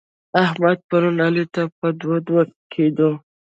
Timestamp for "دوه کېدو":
2.27-3.11